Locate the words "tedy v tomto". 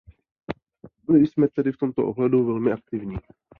1.47-2.07